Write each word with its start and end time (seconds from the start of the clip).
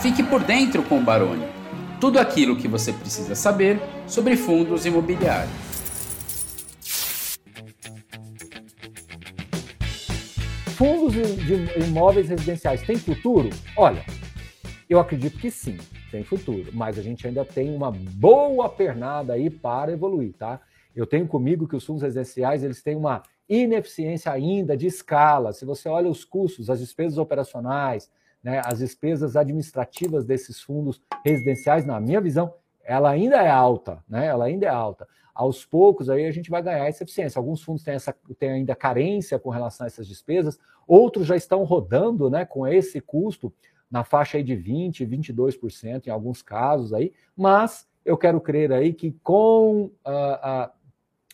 Fique 0.00 0.22
por 0.22 0.44
dentro 0.44 0.82
com 0.82 0.98
o 0.98 1.02
Baroni. 1.02 1.46
Tudo 1.98 2.18
aquilo 2.18 2.56
que 2.56 2.68
você 2.68 2.92
precisa 2.92 3.34
saber 3.34 3.80
sobre 4.06 4.36
fundos 4.36 4.84
imobiliários. 4.84 5.50
Fundos 10.76 11.14
de 11.14 11.86
imóveis 11.88 12.28
residenciais 12.28 12.82
têm 12.82 12.96
futuro? 12.96 13.48
Olha, 13.74 14.04
eu 14.88 15.00
acredito 15.00 15.38
que 15.38 15.50
sim, 15.50 15.78
tem 16.10 16.22
futuro, 16.22 16.70
mas 16.74 16.98
a 16.98 17.02
gente 17.02 17.26
ainda 17.26 17.44
tem 17.44 17.74
uma 17.74 17.90
boa 17.90 18.68
pernada 18.68 19.32
aí 19.32 19.48
para 19.48 19.92
evoluir, 19.92 20.34
tá? 20.34 20.60
Eu 20.94 21.06
tenho 21.06 21.26
comigo 21.26 21.66
que 21.66 21.74
os 21.74 21.84
fundos 21.84 22.02
residenciais 22.02 22.62
eles 22.62 22.82
têm 22.82 22.94
uma 22.94 23.22
ineficiência 23.48 24.30
ainda 24.30 24.76
de 24.76 24.86
escala. 24.86 25.54
Se 25.54 25.64
você 25.64 25.88
olha 25.88 26.10
os 26.10 26.24
custos, 26.24 26.68
as 26.68 26.80
despesas 26.80 27.16
operacionais, 27.16 28.10
né, 28.46 28.62
as 28.64 28.78
despesas 28.78 29.34
administrativas 29.34 30.24
desses 30.24 30.60
fundos 30.60 31.02
residenciais, 31.24 31.84
na 31.84 31.98
minha 31.98 32.20
visão, 32.20 32.54
ela 32.84 33.10
ainda 33.10 33.42
é 33.42 33.50
alta, 33.50 34.04
né? 34.08 34.24
Ela 34.26 34.44
ainda 34.44 34.66
é 34.66 34.68
alta. 34.68 35.08
Aos 35.34 35.64
poucos 35.64 36.08
aí 36.08 36.24
a 36.24 36.30
gente 36.30 36.48
vai 36.48 36.62
ganhar 36.62 36.86
essa 36.86 37.02
eficiência. 37.02 37.40
Alguns 37.40 37.60
fundos 37.60 37.82
têm, 37.82 37.94
essa, 37.94 38.14
têm 38.38 38.50
ainda 38.50 38.76
carência 38.76 39.36
com 39.36 39.50
relação 39.50 39.84
a 39.84 39.88
essas 39.88 40.06
despesas, 40.06 40.60
outros 40.86 41.26
já 41.26 41.34
estão 41.34 41.64
rodando, 41.64 42.30
né, 42.30 42.44
com 42.44 42.64
esse 42.68 43.00
custo 43.00 43.52
na 43.90 44.04
faixa 44.04 44.36
aí 44.38 44.44
de 44.44 44.54
20, 44.54 45.04
22% 45.04 46.06
em 46.06 46.10
alguns 46.10 46.40
casos 46.40 46.94
aí, 46.94 47.12
mas 47.36 47.84
eu 48.04 48.16
quero 48.16 48.40
crer 48.40 48.70
aí 48.70 48.92
que 48.92 49.10
com 49.24 49.86
uh, 49.86 49.90
uh, 50.06 50.70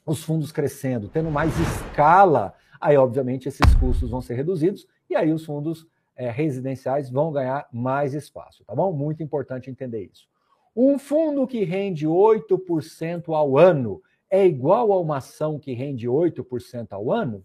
os 0.07 0.25
fundos 0.25 0.51
crescendo, 0.51 1.11
tendo 1.11 1.31
mais 1.31 1.53
escala, 1.61 2.55
aí 2.81 2.97
obviamente 2.97 3.49
esses 3.49 3.75
custos 3.75 4.09
vão 4.09 4.23
ser 4.23 4.33
reduzidos 4.33 4.87
e 5.11 5.15
aí 5.15 5.31
os 5.31 5.45
fundos 5.45 5.87
é, 6.17 6.31
residenciais 6.31 7.11
vão 7.11 7.33
ganhar 7.33 7.67
mais 7.73 8.15
espaço, 8.15 8.65
tá 8.65 8.75
bom? 8.75 8.93
Muito 8.93 9.23
importante 9.23 9.71
entender 9.71 10.11
isso. 10.13 10.29
Um 10.75 10.99
fundo 10.99 11.47
que 11.47 11.65
rende 11.65 12.07
8% 12.07 13.35
ao 13.35 13.59
ano 13.59 14.03
é 14.31 14.47
igual 14.47 14.93
a 14.93 14.99
uma 14.99 15.19
ação 15.19 15.59
que 15.59 15.75
rende 15.75 16.09
8% 16.09 16.93
ao 16.93 17.13
ano? 17.13 17.45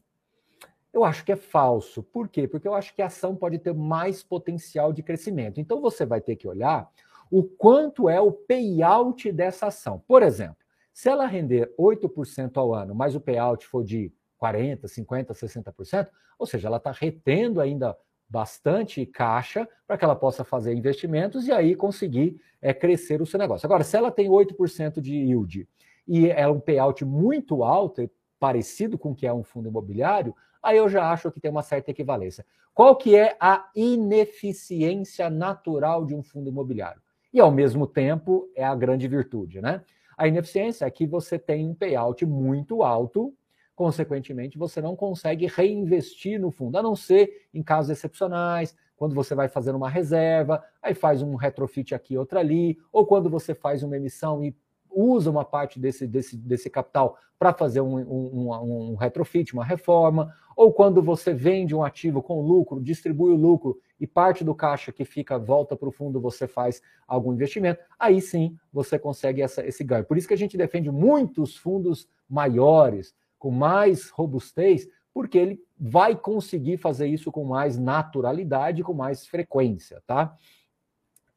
Eu 0.94 1.04
acho 1.04 1.26
que 1.26 1.34
é 1.34 1.36
falso. 1.36 2.02
Por 2.02 2.30
quê? 2.30 2.48
Porque 2.48 2.68
eu 2.68 2.74
acho 2.74 2.96
que 2.96 3.02
a 3.02 3.08
ação 3.08 3.36
pode 3.36 3.60
ter 3.60 3.74
mais 3.74 4.24
potencial 4.24 4.94
de 4.94 5.04
crescimento. 5.04 5.60
Então 5.60 5.82
você 5.82 6.06
vai 6.06 6.22
ter 6.22 6.38
que 6.38 6.48
olhar 6.48 6.90
o 7.30 7.44
quanto 7.44 8.08
é 8.08 8.22
o 8.22 8.32
payout 8.32 9.30
dessa 9.34 9.68
ação. 9.68 10.02
Por 10.08 10.24
exemplo, 10.24 10.58
se 10.94 11.10
ela 11.10 11.28
render 11.28 11.74
8% 11.78 12.56
ao 12.56 12.74
ano, 12.74 12.96
mas 12.96 13.16
o 13.16 13.20
payout 13.20 13.68
for 13.68 13.84
de 13.84 14.12
40%, 14.42 14.86
50%, 14.86 15.34
60%, 15.34 16.10
ou 16.40 16.48
seja, 16.48 16.68
ela 16.68 16.78
está 16.78 16.92
retendo 16.92 17.60
ainda 17.60 17.98
bastante 18.30 19.06
caixa 19.06 19.68
para 19.86 19.98
que 19.98 20.04
ela 20.04 20.16
possa 20.16 20.44
fazer 20.44 20.74
investimentos 20.74 21.48
e 21.48 21.52
aí 21.52 21.76
conseguir 21.76 22.40
é, 22.62 22.74
crescer 22.74 23.22
o 23.22 23.26
seu 23.26 23.40
negócio. 23.40 23.66
Agora, 23.66 23.84
se 23.84 23.96
ela 23.96 24.12
tem 24.12 24.30
8% 24.30 25.00
de 25.00 25.16
yield 25.16 25.68
e 26.08 26.30
é 26.30 26.48
um 26.48 26.60
payout 26.60 27.04
muito 27.06 27.64
alto, 27.64 28.10
parecido 28.40 28.98
com 28.98 29.12
o 29.12 29.16
que 29.16 29.26
é 29.26 29.34
um 29.34 29.44
fundo 29.44 29.70
imobiliário, 29.70 30.36
aí 30.62 30.78
eu 30.78 30.90
já 30.90 31.12
acho 31.12 31.32
que 31.32 31.40
tem 31.40 31.50
uma 31.50 31.64
certa 31.64 31.92
equivalência. 31.92 32.46
Qual 32.74 32.96
que 32.96 33.16
é 33.16 33.36
a 33.40 33.70
ineficiência 33.76 35.30
natural 35.30 36.06
de 36.06 36.14
um 36.14 36.22
fundo 36.22 36.50
imobiliário? 36.50 37.02
E 37.34 37.40
ao 37.40 37.52
mesmo 37.52 37.88
tempo 37.88 38.50
é 38.56 38.64
a 38.64 38.76
grande 38.76 39.08
virtude, 39.08 39.62
né? 39.62 39.84
A 40.18 40.28
ineficiência 40.28 40.86
é 40.86 40.92
que 40.92 41.06
você 41.06 41.38
tem 41.38 41.68
um 41.68 41.76
payout 41.76 42.26
muito 42.26 42.84
alto, 42.84 43.34
consequentemente, 43.78 44.58
você 44.58 44.82
não 44.82 44.96
consegue 44.96 45.46
reinvestir 45.46 46.42
no 46.42 46.50
fundo, 46.50 46.80
a 46.80 46.82
não 46.82 46.96
ser 46.96 47.48
em 47.54 47.62
casos 47.62 47.92
excepcionais, 47.92 48.76
quando 48.96 49.14
você 49.14 49.36
vai 49.36 49.48
fazer 49.48 49.76
uma 49.76 49.88
reserva, 49.88 50.64
aí 50.82 50.96
faz 50.96 51.22
um 51.22 51.36
retrofit 51.36 51.94
aqui, 51.94 52.18
outra 52.18 52.40
ali, 52.40 52.80
ou 52.92 53.06
quando 53.06 53.30
você 53.30 53.54
faz 53.54 53.84
uma 53.84 53.96
emissão 53.96 54.44
e 54.44 54.58
usa 54.90 55.30
uma 55.30 55.46
parte 55.46 55.80
desse, 55.80 56.08
desse, 56.08 56.36
desse 56.36 56.72
capital 56.72 57.20
para 57.38 57.54
fazer 57.54 57.82
um, 57.82 57.98
um, 58.00 58.52
um, 58.52 58.96
retrofit, 58.96 59.54
uma 59.54 59.64
reforma, 59.64 60.34
ou 60.56 60.74
quando 60.74 61.00
você 61.04 61.32
vende 61.32 61.76
um 61.76 61.84
ativo 61.84 62.20
com 62.20 62.42
lucro, 62.42 62.82
distribui 62.82 63.32
o 63.32 63.38
lucro 63.38 63.78
e 64.00 64.08
parte 64.08 64.44
do 64.44 64.56
caixa 64.56 64.92
que 64.92 65.06
fica 65.06 65.38
volta 65.38 65.76
para 65.76 65.88
o 65.88 65.92
fundo, 65.92 66.20
você 66.20 66.48
faz 66.48 66.82
algum 67.08 67.32
investimento, 67.32 67.80
aí 68.00 68.20
sim 68.20 68.58
você 68.74 68.98
consegue 68.98 69.44
essa, 69.44 69.64
esse 69.64 69.84
ganho. 69.84 70.04
Por 70.04 70.18
isso 70.18 70.28
que 70.28 70.34
a 70.34 70.38
gente 70.38 70.58
defende 70.58 70.90
muitos 70.90 71.56
fundos 71.56 72.10
maiores, 72.28 73.14
com 73.38 73.52
mais 73.52 74.10
robustez, 74.10 74.88
porque 75.14 75.38
ele 75.38 75.60
vai 75.80 76.16
conseguir 76.16 76.78
fazer 76.78 77.08
isso 77.08 77.32
com 77.32 77.44
mais 77.44 77.78
naturalidade, 77.78 78.84
com 78.84 78.94
mais 78.94 79.28
frequência, 79.28 80.02
tá? 80.06 80.36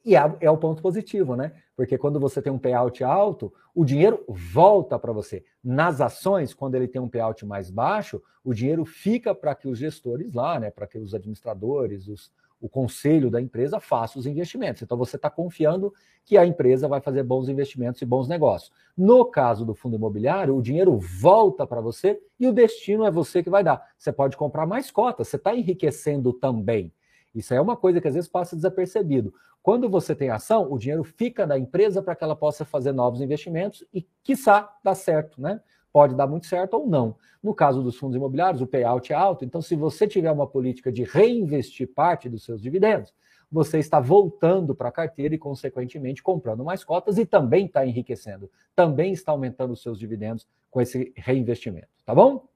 E 0.05 0.17
é, 0.17 0.37
é, 0.41 0.51
o 0.51 0.57
ponto 0.57 0.83
positivo, 0.83 1.37
né? 1.37 1.53
Porque 1.77 1.99
quando 1.99 2.19
você 2.19 2.41
tem 2.41 2.53
um 2.53 2.59
payout 2.59 3.05
alto, 3.05 3.53
o 3.75 3.85
dinheiro 3.85 4.25
volta 4.29 4.99
para 4.99 5.13
você. 5.13 5.45
Nas 5.63 6.01
ações, 6.01 6.55
quando 6.55 6.75
ele 6.75 6.89
tem 6.89 7.01
um 7.01 7.09
payout 7.09 7.45
mais 7.45 7.71
baixo, 7.71 8.23
o 8.43 8.55
dinheiro 8.55 8.85
fica 8.85 9.35
para 9.35 9.55
que 9.55 9.69
os 9.69 9.79
gestores 9.79 10.33
lá, 10.33 10.59
né? 10.59 10.71
Para 10.71 10.87
que 10.87 10.99
os 10.99 11.15
administradores, 11.15 12.09
os, 12.09 12.33
o 12.61 12.69
conselho 12.69 13.31
da 13.31 13.41
empresa 13.41 13.81
faça 13.81 14.19
os 14.19 14.27
investimentos. 14.27 14.83
Então 14.83 14.97
você 14.97 15.17
está 15.17 15.31
confiando 15.31 15.93
que 16.25 16.37
a 16.37 16.45
empresa 16.45 16.87
vai 16.87 17.01
fazer 17.01 17.23
bons 17.23 17.49
investimentos 17.49 18.03
e 18.03 18.05
bons 18.05 18.29
negócios. 18.29 18.71
No 18.97 19.25
caso 19.25 19.65
do 19.65 19.75
fundo 19.75 19.97
imobiliário, 19.97 20.55
o 20.55 20.63
dinheiro 20.63 20.99
volta 20.99 21.67
para 21.67 21.81
você 21.81 22.21
e 22.39 22.47
o 22.47 22.53
destino 22.53 23.05
é 23.05 23.11
você 23.11 23.43
que 23.43 23.51
vai 23.51 23.65
dar. 23.65 23.89
Você 23.99 24.13
pode 24.13 24.37
comprar 24.37 24.67
mais 24.67 24.91
cotas, 24.91 25.29
você 25.29 25.37
está 25.37 25.55
enriquecendo 25.55 26.33
também. 26.33 26.93
Isso 27.35 27.55
é 27.55 27.61
uma 27.61 27.77
coisa 27.77 28.01
que 28.01 28.09
às 28.09 28.15
vezes 28.15 28.29
passa 28.29 28.57
desapercebido. 28.57 29.33
Quando 29.63 29.89
você 29.89 30.15
tem 30.15 30.31
ação, 30.31 30.71
o 30.73 30.79
dinheiro 30.79 31.05
fica 31.05 31.47
da 31.47 31.59
empresa 31.59 32.03
para 32.03 32.15
que 32.15 32.25
ela 32.25 32.35
possa 32.35 32.65
fazer 32.65 32.93
novos 32.93 33.21
investimentos 33.21 33.85
e, 33.93 34.07
quiçá, 34.23 34.75
dá 34.83 34.95
certo, 34.95 35.41
né? 35.41 35.61
Pode 35.93 36.15
dar 36.15 36.27
muito 36.27 36.47
certo 36.47 36.75
ou 36.75 36.87
não. 36.87 37.17
No 37.43 37.55
caso 37.55 37.83
dos 37.83 37.97
fundos 37.97 38.17
imobiliários, 38.17 38.63
o 38.63 38.67
payout 38.67 39.13
é 39.13 39.17
alto, 39.17 39.45
então, 39.45 39.61
se 39.61 39.75
você 39.75 40.07
tiver 40.07 40.31
uma 40.31 40.47
política 40.47 40.93
de 40.93 41.03
reinvestir 41.03 41.89
parte 41.89 42.29
dos 42.29 42.45
seus 42.45 42.61
dividendos, 42.61 43.13
você 43.51 43.79
está 43.79 43.99
voltando 43.99 44.75
para 44.75 44.89
a 44.89 44.93
carteira 44.93 45.35
e, 45.35 45.39
consequentemente, 45.39 46.23
comprando 46.23 46.65
mais 46.65 46.85
cotas 46.85 47.19
e 47.19 47.27
também 47.27 47.67
está 47.67 47.85
enriquecendo, 47.85 48.51
também 48.77 49.13
está 49.13 49.33
aumentando 49.33 49.73
os 49.73 49.83
seus 49.83 49.99
dividendos 49.99 50.47
com 50.71 50.81
esse 50.81 51.13
reinvestimento, 51.17 51.89
tá 52.05 52.15
bom? 52.15 52.49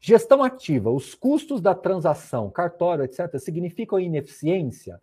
Gestão 0.00 0.42
ativa, 0.42 0.90
os 0.90 1.14
custos 1.14 1.60
da 1.60 1.76
transação, 1.76 2.50
cartório, 2.50 3.04
etc., 3.04 3.38
significam 3.38 4.00
ineficiência? 4.00 5.00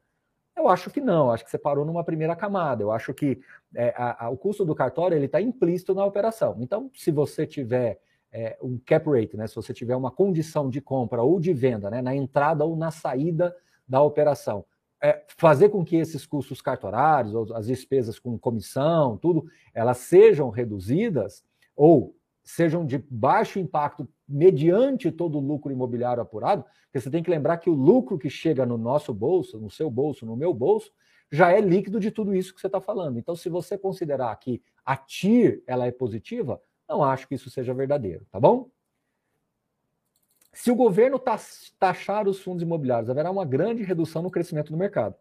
Eu 0.59 0.67
acho 0.67 0.89
que 0.91 0.99
não, 0.99 1.31
acho 1.31 1.45
que 1.45 1.49
você 1.49 1.57
parou 1.57 1.85
numa 1.85 2.03
primeira 2.03 2.35
camada. 2.35 2.83
Eu 2.83 2.91
acho 2.91 3.13
que 3.13 3.39
é, 3.73 3.93
a, 3.95 4.25
a, 4.25 4.29
o 4.29 4.35
custo 4.35 4.65
do 4.65 4.75
cartório 4.75 5.15
ele 5.15 5.25
está 5.25 5.39
implícito 5.39 5.95
na 5.95 6.05
operação. 6.05 6.57
Então, 6.59 6.91
se 6.93 7.11
você 7.11 7.47
tiver 7.47 7.97
é, 8.29 8.57
um 8.61 8.77
cap 8.77 9.09
rate, 9.09 9.37
né, 9.37 9.47
se 9.47 9.55
você 9.55 9.73
tiver 9.73 9.95
uma 9.95 10.11
condição 10.11 10.69
de 10.69 10.81
compra 10.81 11.23
ou 11.23 11.39
de 11.39 11.53
venda, 11.53 11.89
né, 11.89 12.01
na 12.01 12.13
entrada 12.13 12.65
ou 12.65 12.75
na 12.75 12.91
saída 12.91 13.55
da 13.87 14.01
operação, 14.01 14.65
é, 15.01 15.23
fazer 15.37 15.69
com 15.69 15.85
que 15.85 15.95
esses 15.95 16.25
custos 16.25 16.61
cartorários, 16.61 17.51
as 17.53 17.67
despesas 17.67 18.19
com 18.19 18.37
comissão, 18.37 19.15
tudo, 19.15 19.45
elas 19.73 19.99
sejam 19.99 20.49
reduzidas 20.49 21.41
ou 21.73 22.13
sejam 22.49 22.83
de 22.85 22.97
baixo 22.97 23.59
impacto 23.59 24.07
mediante 24.27 25.11
todo 25.11 25.37
o 25.37 25.41
lucro 25.41 25.71
imobiliário 25.71 26.21
apurado, 26.21 26.63
porque 26.63 26.99
você 26.99 27.09
tem 27.09 27.21
que 27.21 27.29
lembrar 27.29 27.57
que 27.57 27.69
o 27.69 27.73
lucro 27.73 28.17
que 28.17 28.29
chega 28.29 28.65
no 28.65 28.77
nosso 28.77 29.13
bolso, 29.13 29.59
no 29.59 29.69
seu 29.69 29.89
bolso, 29.89 30.25
no 30.25 30.35
meu 30.35 30.51
bolso, 30.53 30.91
já 31.31 31.51
é 31.51 31.61
líquido 31.61 31.99
de 31.99 32.09
tudo 32.09 32.33
isso 32.33 32.53
que 32.53 32.59
você 32.59 32.65
está 32.65 32.81
falando. 32.81 33.19
Então, 33.19 33.35
se 33.35 33.49
você 33.49 33.77
considerar 33.77 34.35
que 34.37 34.63
a 34.83 34.97
TIR 34.97 35.63
ela 35.67 35.85
é 35.85 35.91
positiva, 35.91 36.59
não 36.87 37.03
acho 37.03 37.27
que 37.27 37.35
isso 37.35 37.51
seja 37.51 37.71
verdadeiro, 37.71 38.25
tá 38.31 38.39
bom? 38.39 38.67
Se 40.51 40.71
o 40.71 40.75
governo 40.75 41.21
taxar 41.77 42.27
os 42.27 42.41
fundos 42.41 42.63
imobiliários, 42.63 43.11
haverá 43.11 43.29
uma 43.29 43.45
grande 43.45 43.83
redução 43.83 44.23
no 44.23 44.31
crescimento 44.31 44.71
do 44.71 44.77
mercado. 44.77 45.15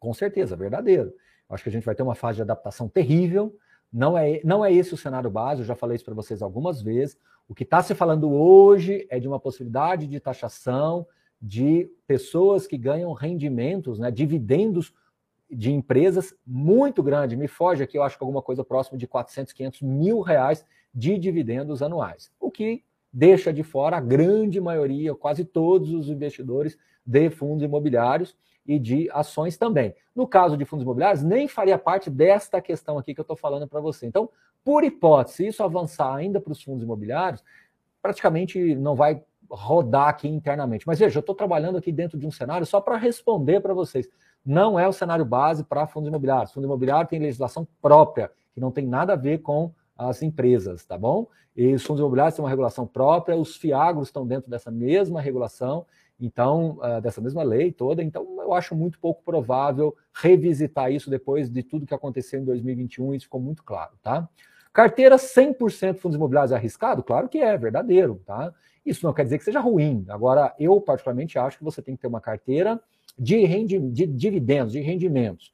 Com 0.00 0.12
certeza, 0.12 0.56
verdadeiro. 0.56 1.14
Acho 1.48 1.62
que 1.62 1.68
a 1.68 1.72
gente 1.72 1.84
vai 1.84 1.94
ter 1.94 2.02
uma 2.02 2.16
fase 2.16 2.36
de 2.36 2.42
adaptação 2.42 2.88
terrível, 2.88 3.56
não 3.92 4.16
é, 4.16 4.40
não 4.42 4.64
é 4.64 4.72
esse 4.72 4.94
o 4.94 4.96
cenário 4.96 5.30
base, 5.30 5.60
eu 5.60 5.66
já 5.66 5.74
falei 5.74 5.96
isso 5.96 6.04
para 6.04 6.14
vocês 6.14 6.40
algumas 6.40 6.80
vezes. 6.80 7.18
O 7.48 7.54
que 7.54 7.64
está 7.64 7.82
se 7.82 7.94
falando 7.94 8.30
hoje 8.32 9.06
é 9.10 9.20
de 9.20 9.28
uma 9.28 9.38
possibilidade 9.38 10.06
de 10.06 10.18
taxação 10.18 11.06
de 11.40 11.90
pessoas 12.06 12.66
que 12.66 12.78
ganham 12.78 13.12
rendimentos, 13.12 13.98
né, 13.98 14.10
dividendos 14.10 14.94
de 15.50 15.70
empresas 15.70 16.34
muito 16.46 17.02
grande. 17.02 17.36
Me 17.36 17.48
foge 17.48 17.82
aqui, 17.82 17.98
eu 17.98 18.02
acho 18.02 18.16
que 18.16 18.24
alguma 18.24 18.40
coisa 18.40 18.64
próxima 18.64 18.96
de 18.96 19.06
400, 19.06 19.52
500 19.52 19.82
mil 19.82 20.20
reais 20.20 20.64
de 20.94 21.18
dividendos 21.18 21.82
anuais. 21.82 22.30
O 22.40 22.50
que 22.50 22.82
deixa 23.12 23.52
de 23.52 23.62
fora 23.62 23.98
a 23.98 24.00
grande 24.00 24.60
maioria, 24.60 25.14
quase 25.14 25.44
todos 25.44 25.92
os 25.92 26.08
investidores 26.08 26.78
de 27.04 27.28
fundos 27.28 27.62
imobiliários 27.62 28.34
e 28.66 28.78
de 28.78 29.10
ações 29.12 29.56
também. 29.56 29.94
No 30.14 30.26
caso 30.26 30.56
de 30.56 30.64
fundos 30.64 30.84
imobiliários, 30.84 31.22
nem 31.22 31.48
faria 31.48 31.78
parte 31.78 32.08
desta 32.08 32.60
questão 32.60 32.98
aqui 32.98 33.14
que 33.14 33.20
eu 33.20 33.24
estou 33.24 33.36
falando 33.36 33.66
para 33.66 33.80
você. 33.80 34.06
Então, 34.06 34.28
por 34.64 34.84
hipótese, 34.84 35.36
se 35.36 35.46
isso 35.48 35.62
avançar 35.62 36.14
ainda 36.14 36.40
para 36.40 36.52
os 36.52 36.62
fundos 36.62 36.84
imobiliários, 36.84 37.42
praticamente 38.00 38.74
não 38.74 38.94
vai 38.94 39.22
rodar 39.50 40.08
aqui 40.08 40.28
internamente. 40.28 40.86
Mas 40.86 40.98
veja, 40.98 41.18
eu 41.18 41.20
estou 41.20 41.34
trabalhando 41.34 41.78
aqui 41.78 41.92
dentro 41.92 42.18
de 42.18 42.26
um 42.26 42.30
cenário 42.30 42.66
só 42.66 42.80
para 42.80 42.96
responder 42.96 43.60
para 43.60 43.74
vocês. 43.74 44.08
não 44.44 44.76
é 44.76 44.88
o 44.88 44.92
cenário 44.92 45.24
base 45.24 45.62
para 45.62 45.86
fundos 45.86 46.08
imobiliários. 46.08 46.52
Fundo 46.52 46.64
imobiliário 46.64 47.08
tem 47.08 47.20
legislação 47.20 47.66
própria, 47.80 48.28
que 48.52 48.60
não 48.60 48.72
tem 48.72 48.84
nada 48.84 49.12
a 49.12 49.16
ver 49.16 49.38
com 49.38 49.72
as 50.08 50.22
empresas, 50.22 50.84
tá 50.84 50.96
bom? 50.96 51.26
E 51.56 51.74
os 51.74 51.82
fundos 51.84 52.00
imobiliários 52.00 52.34
têm 52.34 52.42
uma 52.42 52.48
regulação 52.48 52.86
própria, 52.86 53.36
os 53.36 53.56
fiagros 53.56 54.08
estão 54.08 54.26
dentro 54.26 54.50
dessa 54.50 54.70
mesma 54.70 55.20
regulação, 55.20 55.84
então, 56.18 56.78
uh, 56.78 57.00
dessa 57.00 57.20
mesma 57.20 57.42
lei 57.42 57.72
toda. 57.72 58.02
Então, 58.02 58.26
eu 58.40 58.54
acho 58.54 58.74
muito 58.74 58.98
pouco 58.98 59.22
provável 59.22 59.94
revisitar 60.14 60.90
isso 60.92 61.10
depois 61.10 61.50
de 61.50 61.62
tudo 61.62 61.86
que 61.86 61.94
aconteceu 61.94 62.40
em 62.40 62.44
2021, 62.44 63.14
isso 63.14 63.26
ficou 63.26 63.40
muito 63.40 63.62
claro, 63.62 63.92
tá? 64.02 64.28
Carteira 64.72 65.16
100% 65.16 65.98
fundos 65.98 66.16
imobiliários 66.16 66.52
arriscado? 66.52 67.02
Claro 67.02 67.28
que 67.28 67.38
é, 67.38 67.58
verdadeiro, 67.58 68.22
tá? 68.24 68.54
Isso 68.86 69.04
não 69.04 69.12
quer 69.12 69.24
dizer 69.24 69.38
que 69.38 69.44
seja 69.44 69.60
ruim. 69.60 70.06
Agora, 70.08 70.54
eu 70.58 70.80
particularmente 70.80 71.38
acho 71.38 71.58
que 71.58 71.64
você 71.64 71.82
tem 71.82 71.94
que 71.94 72.00
ter 72.00 72.08
uma 72.08 72.20
carteira 72.20 72.80
de, 73.18 73.44
rendi 73.44 73.78
de 73.78 74.06
dividendos, 74.06 74.72
de 74.72 74.80
rendimentos. 74.80 75.52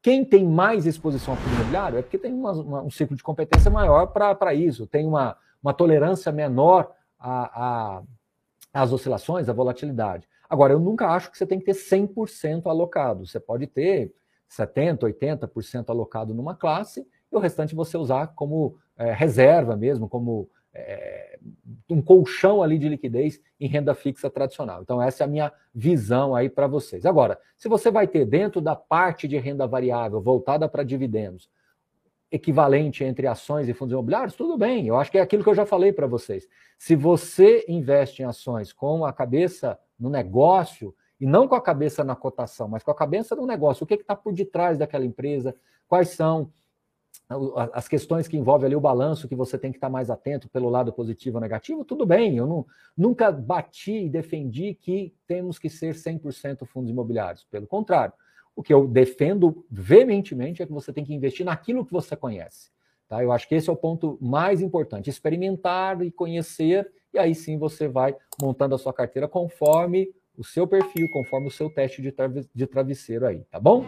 Quem 0.00 0.24
tem 0.24 0.46
mais 0.46 0.86
exposição 0.86 1.34
ao 1.34 1.40
fundo 1.40 1.54
imobiliário 1.56 1.98
é 1.98 2.02
porque 2.02 2.18
tem 2.18 2.32
uma, 2.32 2.52
uma, 2.52 2.82
um 2.82 2.90
ciclo 2.90 3.16
de 3.16 3.22
competência 3.22 3.70
maior 3.70 4.06
para 4.06 4.54
isso, 4.54 4.86
tem 4.86 5.06
uma, 5.06 5.36
uma 5.62 5.74
tolerância 5.74 6.30
menor 6.30 6.92
às 7.18 8.04
a, 8.72 8.84
oscilações, 8.94 9.48
à 9.48 9.52
volatilidade. 9.52 10.28
Agora, 10.48 10.72
eu 10.72 10.80
nunca 10.80 11.08
acho 11.08 11.30
que 11.30 11.36
você 11.36 11.46
tem 11.46 11.58
que 11.58 11.66
ter 11.66 11.74
100% 11.74 12.66
alocado. 12.66 13.26
Você 13.26 13.38
pode 13.38 13.66
ter 13.66 14.14
70%, 14.48 15.00
80% 15.00 15.90
alocado 15.90 16.32
numa 16.32 16.54
classe 16.54 17.06
e 17.30 17.36
o 17.36 17.38
restante 17.38 17.74
você 17.74 17.98
usar 17.98 18.28
como 18.28 18.78
é, 18.96 19.12
reserva 19.12 19.76
mesmo, 19.76 20.08
como 20.08 20.48
é, 20.72 21.17
um 21.88 22.02
colchão 22.02 22.62
ali 22.62 22.78
de 22.78 22.88
liquidez 22.88 23.40
em 23.58 23.66
renda 23.66 23.94
fixa 23.94 24.28
tradicional. 24.28 24.82
Então, 24.82 25.00
essa 25.00 25.22
é 25.22 25.26
a 25.26 25.28
minha 25.28 25.52
visão 25.74 26.34
aí 26.34 26.48
para 26.48 26.66
vocês. 26.66 27.06
Agora, 27.06 27.38
se 27.56 27.68
você 27.68 27.90
vai 27.90 28.06
ter 28.06 28.24
dentro 28.24 28.60
da 28.60 28.76
parte 28.76 29.26
de 29.26 29.38
renda 29.38 29.66
variável 29.66 30.20
voltada 30.20 30.68
para 30.68 30.82
dividendos, 30.82 31.48
equivalente 32.30 33.02
entre 33.04 33.26
ações 33.26 33.68
e 33.68 33.74
fundos 33.74 33.92
imobiliários, 33.92 34.36
tudo 34.36 34.58
bem. 34.58 34.86
Eu 34.86 34.96
acho 34.96 35.10
que 35.10 35.18
é 35.18 35.22
aquilo 35.22 35.42
que 35.42 35.48
eu 35.48 35.54
já 35.54 35.64
falei 35.64 35.92
para 35.92 36.06
vocês. 36.06 36.46
Se 36.78 36.94
você 36.94 37.64
investe 37.68 38.22
em 38.22 38.26
ações 38.26 38.72
com 38.72 39.04
a 39.04 39.12
cabeça 39.12 39.78
no 39.98 40.10
negócio, 40.10 40.94
e 41.20 41.26
não 41.26 41.48
com 41.48 41.54
a 41.54 41.60
cabeça 41.60 42.04
na 42.04 42.14
cotação, 42.14 42.68
mas 42.68 42.82
com 42.82 42.90
a 42.90 42.94
cabeça 42.94 43.34
no 43.34 43.46
negócio, 43.46 43.84
o 43.84 43.86
que 43.86 43.94
está 43.94 44.14
por 44.14 44.32
detrás 44.32 44.78
daquela 44.78 45.04
empresa, 45.04 45.54
quais 45.88 46.10
são 46.10 46.50
as 47.72 47.86
questões 47.86 48.26
que 48.26 48.36
envolvem 48.36 48.66
ali 48.66 48.76
o 48.76 48.80
balanço, 48.80 49.28
que 49.28 49.34
você 49.34 49.58
tem 49.58 49.70
que 49.70 49.76
estar 49.76 49.90
mais 49.90 50.08
atento 50.08 50.48
pelo 50.48 50.70
lado 50.70 50.92
positivo 50.92 51.36
ou 51.36 51.40
negativo, 51.40 51.84
tudo 51.84 52.06
bem. 52.06 52.36
Eu 52.36 52.46
não, 52.46 52.66
nunca 52.96 53.30
bati 53.30 54.06
e 54.06 54.08
defendi 54.08 54.74
que 54.74 55.14
temos 55.26 55.58
que 55.58 55.68
ser 55.68 55.94
100% 55.94 56.64
fundos 56.66 56.90
imobiliários. 56.90 57.44
Pelo 57.44 57.66
contrário, 57.66 58.14
o 58.56 58.62
que 58.62 58.72
eu 58.72 58.88
defendo 58.88 59.64
veementemente 59.70 60.62
é 60.62 60.66
que 60.66 60.72
você 60.72 60.92
tem 60.92 61.04
que 61.04 61.14
investir 61.14 61.44
naquilo 61.44 61.84
que 61.84 61.92
você 61.92 62.16
conhece. 62.16 62.70
Tá? 63.06 63.22
Eu 63.22 63.30
acho 63.30 63.46
que 63.46 63.54
esse 63.54 63.68
é 63.68 63.72
o 63.72 63.76
ponto 63.76 64.18
mais 64.20 64.60
importante: 64.60 65.10
experimentar 65.10 66.02
e 66.02 66.10
conhecer, 66.10 66.90
e 67.12 67.18
aí 67.18 67.34
sim 67.34 67.58
você 67.58 67.88
vai 67.88 68.16
montando 68.40 68.74
a 68.74 68.78
sua 68.78 68.92
carteira 68.92 69.28
conforme 69.28 70.12
o 70.36 70.44
seu 70.44 70.66
perfil, 70.66 71.08
conforme 71.12 71.48
o 71.48 71.50
seu 71.50 71.68
teste 71.68 72.00
de, 72.00 72.66
travesseiro 72.66 73.26
aí, 73.26 73.44
tá 73.50 73.58
bom? 73.58 73.84